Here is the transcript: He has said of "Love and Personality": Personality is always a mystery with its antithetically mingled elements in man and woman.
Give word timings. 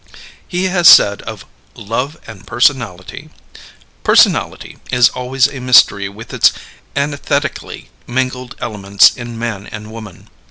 He 0.47 0.63
has 0.63 0.87
said 0.87 1.21
of 1.21 1.45
"Love 1.75 2.17
and 2.25 2.47
Personality": 2.47 3.29
Personality 4.03 4.79
is 4.91 5.09
always 5.09 5.45
a 5.47 5.61
mystery 5.61 6.09
with 6.09 6.33
its 6.33 6.53
antithetically 6.95 7.91
mingled 8.07 8.55
elements 8.59 9.15
in 9.15 9.37
man 9.37 9.67
and 9.67 9.91
woman. 9.91 10.27